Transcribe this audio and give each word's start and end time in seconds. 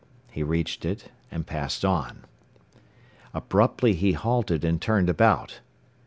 He 0.31 0.41
reached 0.41 0.83
it, 0.83 1.11
and 1.29 1.45
passed 1.45 1.85
on. 1.85 2.25
Abruptly 3.35 3.93
he 3.93 4.13
halted 4.13 4.65
and 4.65 4.81
turned 4.81 5.11
about. 5.11 5.59